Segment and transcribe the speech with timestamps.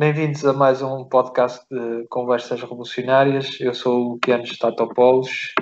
[0.00, 3.60] Bem-vindos a mais um podcast de Conversas Revolucionárias.
[3.60, 5.52] Eu sou o Keanu Statopoulos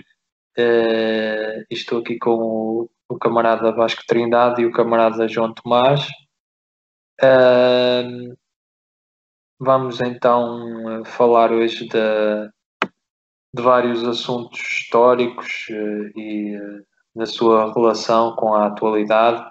[0.57, 6.07] uh, e estou aqui com o, o, camarada Vasco Trindade e o camarada João Tomás.
[7.21, 8.33] Uh,
[9.59, 12.49] vamos então falar hoje de,
[13.53, 16.57] de vários assuntos históricos uh, e
[17.13, 19.51] da sua relação com a atualidade.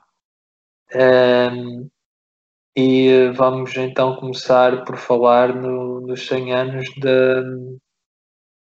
[2.79, 7.79] E vamos então começar por falar no, nos 100 anos de,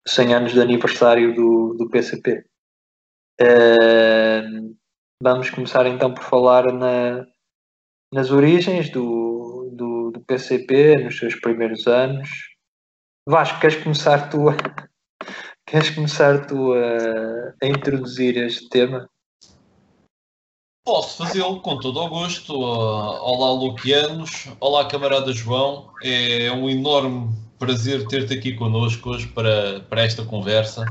[0.07, 2.45] 100 anos de aniversário do, do PCP.
[3.41, 4.77] Uh,
[5.19, 7.25] vamos começar então por falar na,
[8.13, 12.29] nas origens do, do, do, PCP, nos seus primeiros anos.
[13.27, 14.45] Vasco, queres começar tu
[15.65, 19.09] queres começar tu a, a introduzir este tema?
[20.85, 22.53] Posso fazê-lo com todo o gosto.
[22.53, 24.49] Uh, olá, Luquianos.
[24.59, 25.89] Olá, camarada João.
[26.03, 30.85] É um enorme prazer ter-te aqui connosco hoje para, para esta conversa.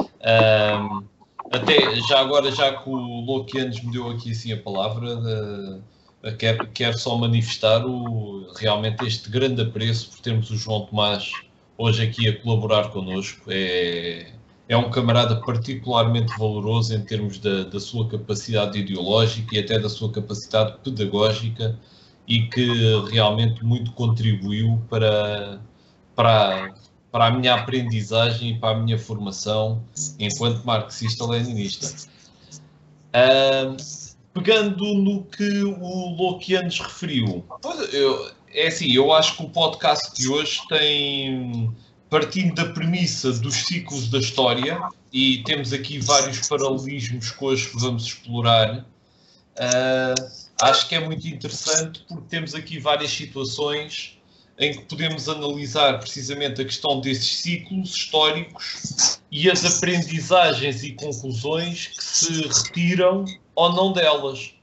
[0.00, 1.04] Um,
[1.52, 6.66] até já agora, já que o Luquianos me deu aqui assim a palavra, de, quero,
[6.68, 11.30] quero só manifestar o, realmente este grande apreço por termos o João Tomás
[11.76, 13.44] hoje aqui a colaborar connosco.
[13.52, 14.32] É,
[14.68, 19.88] é um camarada particularmente valoroso em termos da, da, sua capacidade ideológica e até da
[19.88, 21.78] sua capacidade pedagógica
[22.26, 22.66] e que
[23.10, 25.60] realmente muito contribuiu para,
[26.16, 26.74] para,
[27.12, 29.82] para a minha aprendizagem e para a minha formação
[30.18, 32.08] enquanto marxista-leninista.
[34.32, 37.44] Pegando no que o Lokianos referiu,
[37.92, 41.70] eu, é assim, eu acho que o podcast de hoje tem
[42.14, 44.80] partindo da premissa dos ciclos da história,
[45.12, 48.86] e temos aqui vários paralelismos que hoje vamos explorar,
[49.56, 50.30] uh,
[50.62, 54.16] acho que é muito interessante porque temos aqui várias situações
[54.60, 61.88] em que podemos analisar precisamente a questão desses ciclos históricos e as aprendizagens e conclusões
[61.88, 63.24] que se retiram
[63.56, 64.54] ou não delas,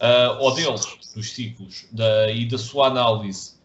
[0.00, 0.84] uh, ou deles,
[1.14, 3.55] dos ciclos, da, e da sua análise.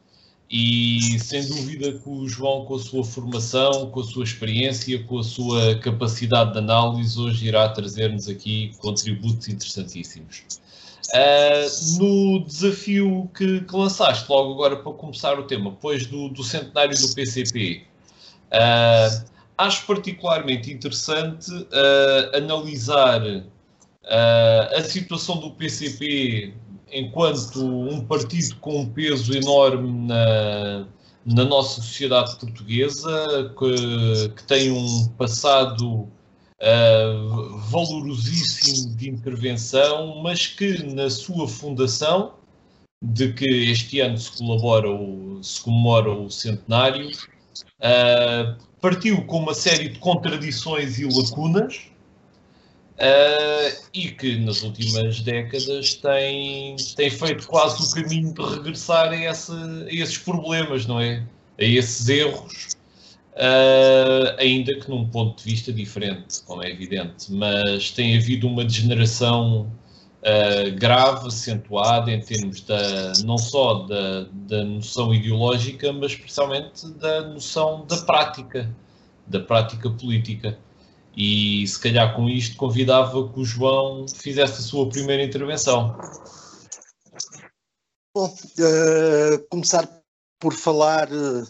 [0.51, 5.19] E sem dúvida que o João, com a sua formação, com a sua experiência, com
[5.19, 10.43] a sua capacidade de análise, hoje irá trazer-nos aqui contributos interessantíssimos.
[11.13, 16.43] Uh, no desafio que, que, lançaste logo agora para começar o tema, depois do, do
[16.43, 19.23] centenário do PCP, uh, ah,
[19.57, 23.21] acho particularmente interessante uh, analisar
[24.75, 26.53] a situação do PCP
[26.91, 30.87] enquanto um partido com um peso enorme na,
[31.25, 36.07] na nossa sociedade portuguesa, que, que tem um passado
[36.61, 42.33] uh, valorosíssimo de intervenção, mas que na sua fundação,
[43.03, 49.53] de que este ano se, colabora o, se comemora o centenário, uh, partiu com uma
[49.53, 51.90] série de contradições e lacunas,
[53.01, 59.11] Uh, e que nas últimas décadas tem, tem feito quase o caminho de regressar a,
[59.11, 61.23] a esses problemas, não é?
[61.59, 62.67] A esses erros,
[63.33, 67.31] uh, ainda que num ponto de vista diferente, como é evidente.
[67.31, 69.71] Mas tem havido uma degeneração
[70.21, 77.21] uh, grave, acentuada, em termos da, não só da, da noção ideológica, mas especialmente da
[77.21, 78.69] noção da prática,
[79.25, 80.55] da prática política.
[81.15, 85.97] E se calhar com isto convidava que o João fizesse a sua primeira intervenção.
[88.13, 89.87] Bom, uh, começar
[90.39, 91.47] por falar uh,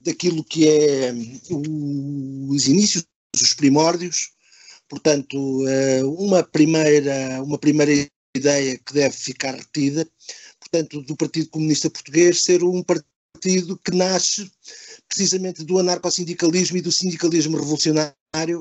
[0.00, 1.12] daquilo que é
[1.50, 4.30] uh, os inícios, os primórdios,
[4.88, 5.36] portanto,
[6.18, 7.92] uma, primeira, uma primeira
[8.36, 10.06] ideia que deve ficar retida,
[10.60, 14.50] portanto, do Partido Comunista Português ser um partido que nasce
[15.08, 18.16] precisamente do anarcossindicalismo e do sindicalismo revolucionário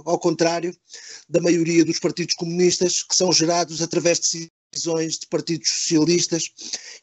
[0.05, 0.75] ao contrário
[1.27, 6.49] da maioria dos partidos comunistas que são gerados através de decisões de partidos socialistas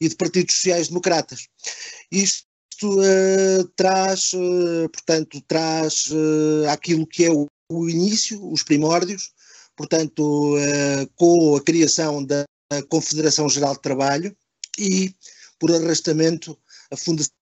[0.01, 1.49] e de partidos sociais-democratas.
[2.11, 2.47] Isto
[2.85, 9.33] uh, traz, uh, portanto, traz uh, aquilo que é o, o, início, os primórdios,
[9.77, 10.55] portanto,
[11.17, 12.45] com a criação da
[12.89, 14.37] Confederação Geral de Trabalho
[14.79, 15.15] e,
[15.59, 16.59] por arrastamento,
[16.91, 17.33] a fundação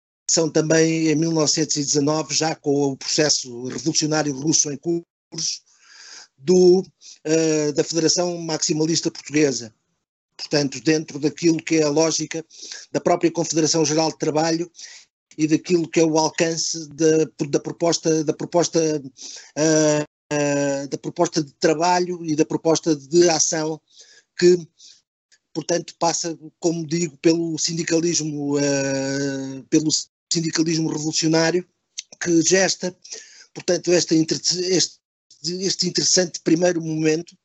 [0.52, 5.60] também em 1919, já com o processo revolucionário russo em curso,
[6.38, 9.74] do, uh, da Federação Maximalista Portuguesa.
[10.36, 12.44] Portanto, dentro daquilo que é a lógica
[12.92, 14.70] da própria Confederação Geral de Trabalho
[15.36, 21.42] e daquilo que é o alcance de, da proposta, da proposta, uh, uh, da proposta
[21.42, 23.80] de trabalho e da proposta de ação
[24.38, 24.56] que,
[25.52, 28.54] portanto, passa, como digo, pelo sindicalismo,
[29.68, 29.90] pelo
[30.32, 31.66] sindicalismo revolucionário
[32.20, 32.96] que gesta,
[33.54, 35.00] portanto, este, este,
[35.42, 37.36] este interessante primeiro momento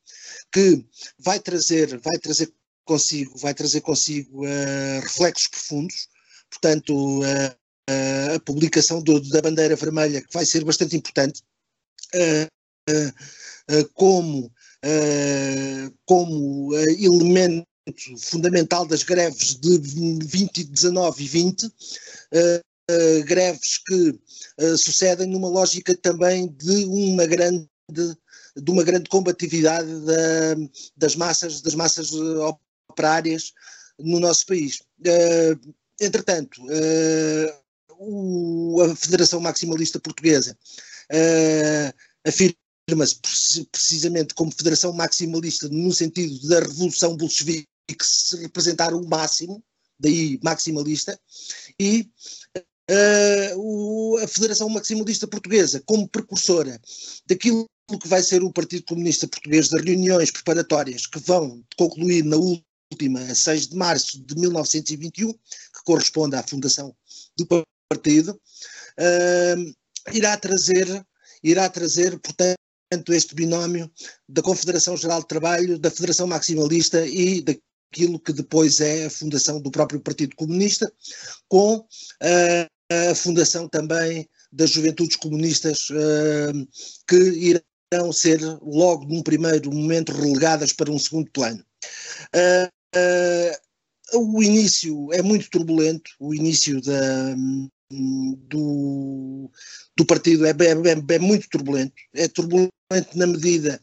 [0.52, 0.84] que
[1.18, 2.52] vai trazer, vai trazer
[2.84, 6.08] consigo, vai trazer consigo uh, reflexos profundos,
[6.48, 7.22] portanto, uh,
[7.90, 11.42] uh, a publicação do, da bandeira vermelha, que vai ser bastante importante,
[13.94, 14.50] como,
[16.04, 17.66] como elemento
[18.18, 21.72] fundamental das greves de 20, 19 e 20,
[23.24, 24.18] greves que
[24.76, 30.54] sucedem numa lógica também de uma grande de uma grande combatividade da,
[30.96, 33.52] das massas das massas operárias
[33.98, 34.80] no nosso país.
[35.00, 37.66] Uh, entretanto, uh,
[37.98, 40.56] o, a Federação Maximalista Portuguesa
[41.12, 47.66] uh, afirma-se precisamente como Federação Maximalista no sentido da Revolução Bolchevique
[48.02, 49.62] se representar o máximo,
[49.98, 51.18] daí maximalista,
[51.78, 52.10] e
[52.90, 56.80] uh, o, a Federação Maximalista Portuguesa como precursora
[57.26, 57.66] daquilo
[58.00, 63.20] que vai ser o Partido Comunista Português, das reuniões preparatórias que vão concluir na última,
[63.20, 65.38] a 6 de março de 1921, que
[65.84, 66.94] corresponde à fundação
[67.38, 67.46] do
[67.88, 68.40] partido,
[68.98, 69.74] uh,
[70.12, 70.86] irá trazer,
[71.42, 72.56] irá trazer, portanto,
[73.10, 73.90] este binómio
[74.28, 79.60] da Confederação Geral de Trabalho, da Federação Maximalista e daquilo que depois é a fundação
[79.60, 80.92] do próprio Partido Comunista,
[81.48, 86.68] com uh, a fundação também das Juventudes Comunistas, uh,
[87.08, 87.60] que
[87.92, 91.64] irão ser logo num primeiro momento relegadas para um segundo plano.
[92.34, 93.52] Uh, Uh,
[94.14, 97.34] o início é muito turbulento, o início da,
[97.90, 99.50] do,
[99.96, 101.92] do partido é, é, é, muito turbulento.
[102.14, 102.72] É turbulento
[103.14, 103.80] na medida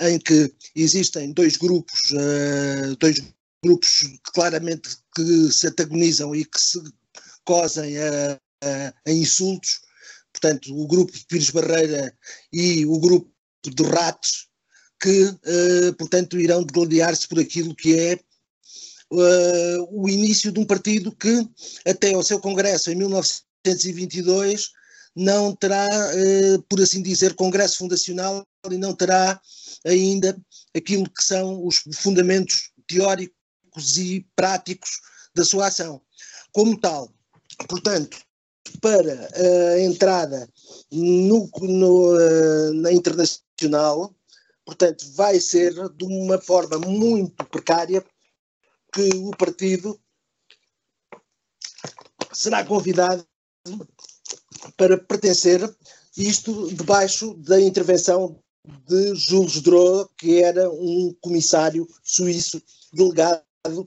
[0.00, 2.12] em que existem dois grupos,
[2.98, 3.22] dois
[3.62, 6.82] grupos claramente que se antagonizam e que se
[7.44, 9.80] cosem a, a, a insultos.
[10.32, 12.14] Portanto, o grupo de Pires Barreira
[12.52, 13.32] e o grupo
[13.64, 14.48] de Ratos,
[15.00, 18.20] que, uh, portanto, irão degladiar-se por aquilo que é
[19.12, 21.48] uh, o início de um partido que,
[21.86, 24.70] até ao seu congresso em 1922,
[25.14, 29.40] não terá, uh, por assim dizer, congresso fundacional e não terá
[29.86, 30.36] ainda
[30.76, 35.00] aquilo que são os fundamentos teóricos e práticos
[35.34, 36.02] da sua ação.
[36.52, 37.10] Como tal,
[37.68, 38.18] portanto,
[38.80, 39.28] para
[39.74, 40.48] a entrada
[40.92, 44.14] no, no, uh, na internacional,
[44.64, 48.04] portanto, vai ser de uma forma muito precária,
[48.92, 49.98] que o partido
[52.32, 53.26] será convidado
[54.76, 55.60] para pertencer,
[56.16, 58.38] isto debaixo da intervenção
[58.86, 62.60] de Jules Dreux, que era um comissário suíço
[62.92, 63.42] delegado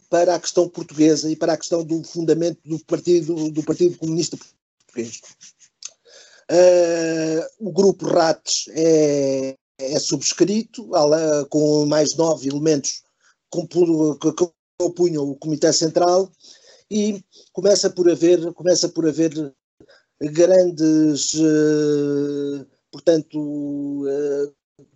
[0.10, 4.38] para a questão portuguesa e para a questão do fundamento do Partido, do partido Comunista
[4.38, 4.59] Português.
[6.52, 10.90] Uh, o grupo RATS é, é subscrito,
[11.50, 13.04] com mais nove elementos
[13.50, 14.52] com, com,
[14.82, 16.32] opunham o Comitê Central
[16.90, 19.54] e começa por haver, começa por haver
[20.22, 24.54] grandes, uh, portanto, uh,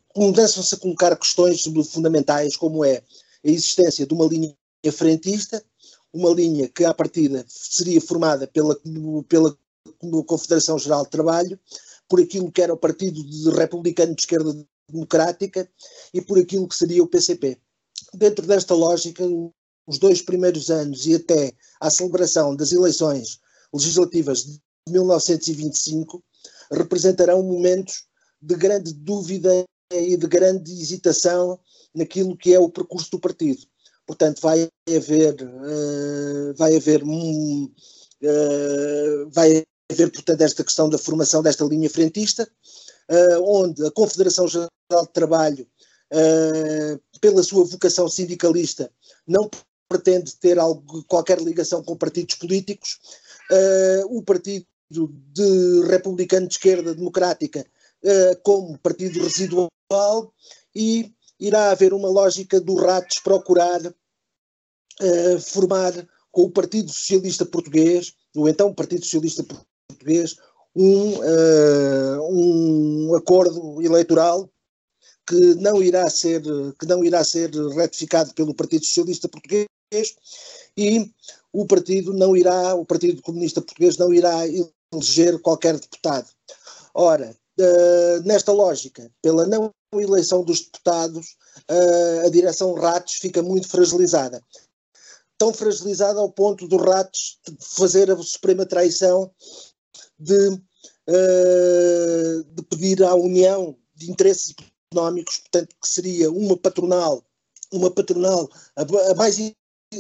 [0.09, 4.55] começam-se a colocar questões fundamentais como é a existência de uma linha
[4.91, 5.63] frentista,
[6.11, 8.77] uma linha que à partida seria formada pela,
[9.27, 9.57] pela
[10.23, 11.59] Confederação Geral de Trabalho,
[12.07, 14.53] por aquilo que era o Partido Republicano de Esquerda
[14.89, 15.69] Democrática
[16.13, 17.57] e por aquilo que seria o PCP.
[18.13, 19.23] Dentro desta lógica,
[19.87, 23.39] os dois primeiros anos e até à celebração das eleições
[23.73, 26.23] legislativas de 1925
[26.71, 28.05] representarão momentos
[28.41, 31.59] de grande dúvida e de grande hesitação
[31.93, 33.61] naquilo que é o percurso do partido.
[34.05, 37.71] Portanto, vai haver, uh, vai haver, um,
[38.21, 42.47] uh, vai haver, portanto, esta questão da formação desta linha frentista,
[43.09, 45.67] uh, onde a Confederação Geral de Trabalho,
[47.19, 48.91] pela sua vocação sindicalista,
[49.27, 49.49] não
[49.89, 52.99] pretende ter algo, qualquer ligação com partidos políticos.
[53.51, 57.65] Uh, o Partido de Republicano de Esquerda Democrática
[58.03, 59.69] uh, como partido residual
[60.75, 65.93] e irá haver uma lógica do Ratos procurar uh, formar
[66.31, 69.72] com o Partido Socialista Português, ou então Partido Socialista Português,
[70.75, 71.19] um,
[72.29, 74.49] um acordo eleitoral
[75.27, 76.41] que não irá ser
[76.79, 79.67] que não irá ser ratificado pelo Partido Socialista Português
[80.77, 81.11] e
[81.51, 86.27] o partido não irá, o Partido Comunista Português não irá eleger qualquer deputado.
[86.93, 91.35] Ora, uh, nesta lógica, pela não eleição dos deputados,
[91.69, 94.43] uh, a direção Ratos fica muito fragilizada.
[95.37, 99.31] tão fragilizada ao ponto do Ratos fazer a suprema traição
[100.23, 100.49] de,
[101.09, 104.53] uh, de pedir à União de interesses
[104.91, 107.23] económicos, portanto, que seria uma patronal,
[107.71, 109.37] uma patronal, a, a mais,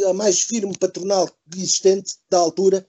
[0.07, 2.85] a mais firme patronal existente da altura,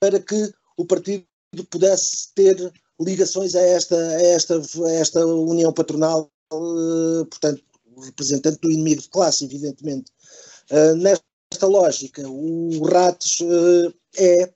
[0.00, 1.24] para que o partido
[1.70, 7.62] pudesse ter ligações a esta, a esta, a esta união patronal, uh, portanto,
[7.98, 10.10] representante do inimigo de classe, evidentemente.
[10.70, 14.52] Uh, nesta lógica, o Ratos uh, é,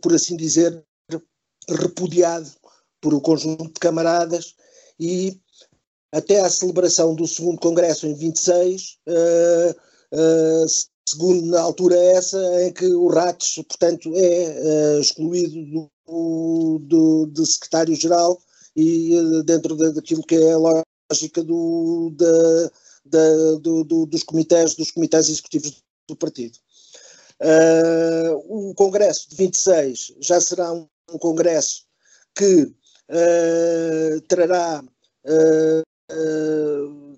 [0.00, 0.82] por assim dizer,
[1.68, 2.50] repudiado
[3.00, 4.54] por um conjunto de camaradas
[4.98, 5.40] e
[6.12, 8.98] até à celebração do segundo congresso em 26,
[11.06, 18.40] segundo na altura essa em que o Ratos, portanto, é excluído do, do, do secretário-geral
[18.78, 20.58] e eh, dentro daquilo que é a
[21.10, 22.70] lógica do, da,
[23.04, 26.56] da, do, do, dos comitês, dos comitês executivos do partido.
[27.40, 31.84] Uh, o Congresso de 26 já será um, um Congresso
[32.34, 34.82] que uh, trará,
[35.24, 35.82] uh,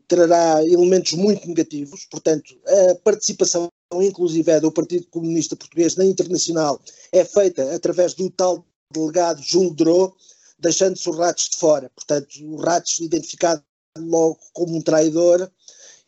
[0.08, 6.80] trará elementos muito negativos, portanto, a participação inclusive é do Partido Comunista Português na Internacional
[7.12, 10.16] é feita através do tal delegado Júlio Drô,
[10.58, 11.90] deixando-se o Ratos de fora.
[11.94, 13.62] Portanto, o Ratos identificado
[13.98, 15.50] logo como um traidor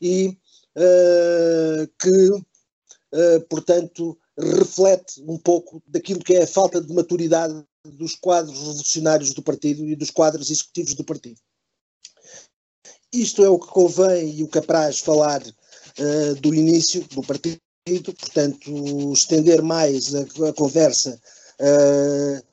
[0.01, 0.37] e
[0.77, 8.15] uh, que, uh, portanto, reflete um pouco daquilo que é a falta de maturidade dos
[8.15, 11.41] quadros revolucionários do partido e dos quadros executivos do partido.
[13.13, 17.61] Isto é o que convém e o que apraz falar uh, do início do partido,
[17.85, 21.21] portanto, estender mais a, a conversa
[21.61, 22.47] uh,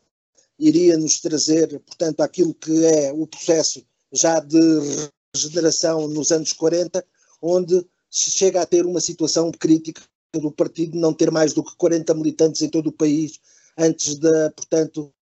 [0.58, 4.58] iria nos trazer, portanto, aquilo que é o processo já de
[5.34, 7.06] regeneração nos anos 40,
[7.42, 10.02] onde se chega a ter uma situação crítica
[10.34, 13.40] do partido não ter mais do que 40 militantes em todo o país,
[13.78, 15.14] antes da, portanto,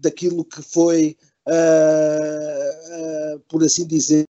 [0.00, 4.26] daquilo que foi, uh, uh, por assim dizer,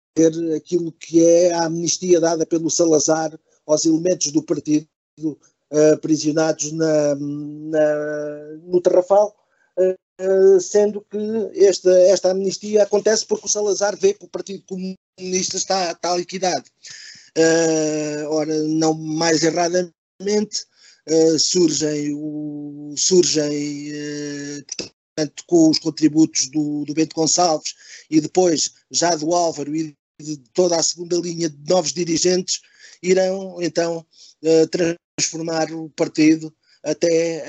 [0.56, 4.86] aquilo que é a amnistia dada pelo Salazar aos elementos do partido
[5.20, 9.34] uh, aprisionados na, na, no Tarrafal,
[10.60, 11.18] sendo que
[11.54, 16.64] esta, esta amnistia acontece porque o Salazar vê que o Partido Comunista está, está liquidado.
[17.36, 20.66] Uh, ora, não mais erradamente,
[21.08, 23.90] uh, surgem, o, surgem
[25.22, 27.74] portanto, com os contributos do, do Bento Gonçalves
[28.10, 32.60] e depois já do Álvaro e de toda a segunda linha de novos dirigentes,
[33.02, 34.06] irão então
[35.16, 37.44] transformar o partido até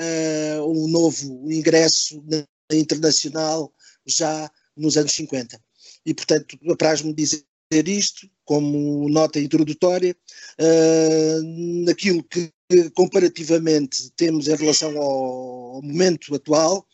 [0.60, 3.74] uh, um novo ingresso na internacional
[4.06, 5.60] já nos anos 50.
[6.06, 7.44] E, portanto, apraz-me dizer
[7.88, 10.16] isto como nota introdutória,
[10.60, 12.52] uh, naquilo que
[12.94, 16.88] comparativamente temos em relação ao momento atual,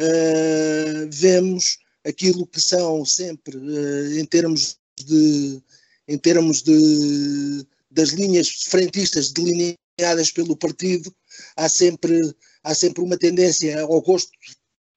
[0.00, 5.62] uh, vemos aquilo que são sempre, uh, em termos de
[6.08, 11.14] em termos de, das linhas frentistas delineadas pelo partido,
[11.56, 14.32] há sempre, há sempre uma tendência ao gosto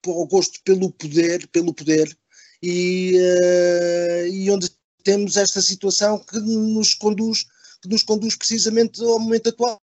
[0.07, 2.17] ao gosto pelo poder, pelo poder
[2.61, 4.69] e, uh, e onde
[5.03, 7.45] temos esta situação que nos conduz
[7.81, 9.79] que nos conduz precisamente ao momento atual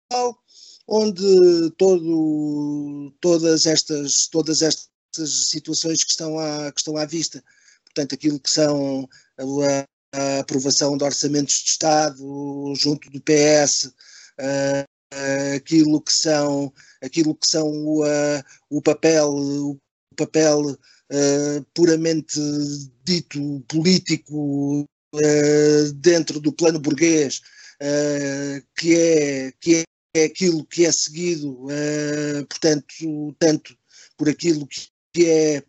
[0.87, 7.43] onde todo, todas estas todas estas situações que estão à que estão à vista.
[7.85, 9.87] Portanto aquilo que são a,
[10.19, 17.35] a aprovação de orçamentos de Estado junto do PS uh, uh, aquilo que são aquilo
[17.35, 18.03] que são o,
[18.71, 19.31] o papel
[20.15, 20.79] o papel
[21.15, 22.41] uh, puramente
[23.05, 27.41] dito político uh, dentro do plano burguês,
[27.81, 31.67] uh, que, é, que é aquilo que é seguido,
[32.49, 32.87] portanto,
[33.37, 33.77] tanto
[34.17, 34.89] por aquilo que
[35.23, 35.63] é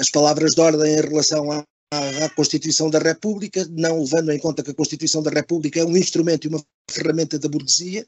[0.00, 4.62] as palavras de ordem em relação à, à Constituição da República, não levando em conta
[4.62, 8.06] que a Constituição da República é um instrumento e uma ferramenta da burguesia,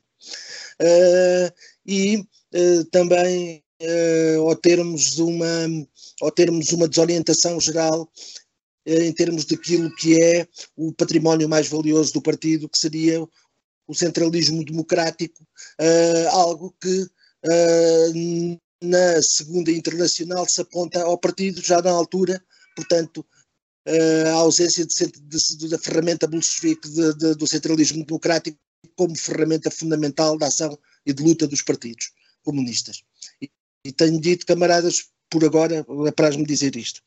[0.80, 1.52] uh,
[1.86, 2.24] e
[2.90, 5.46] também uh, ou, termos uma,
[6.20, 8.10] ou termos uma desorientação geral
[8.86, 13.22] em termos daquilo que é o património mais valioso do partido, que seria
[13.86, 15.46] o centralismo democrático,
[16.30, 17.06] algo que
[18.82, 22.42] na segunda internacional se aponta ao partido já na altura,
[22.74, 23.24] portanto,
[24.26, 26.88] a ausência de, de, de, da ferramenta bolchevique
[27.36, 28.58] do centralismo democrático
[28.96, 33.02] como ferramenta fundamental da ação e de luta dos partidos comunistas.
[33.84, 37.02] E tenho dito, camaradas, por agora, apraz-me dizer isto.